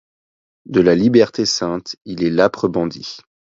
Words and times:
De 0.65 0.81
la 0.81 0.95
liberté 0.95 1.45
sainte 1.45 1.95
il 2.05 2.23
est 2.23 2.31
l'âpre 2.31 2.67
bandit; 2.67 3.17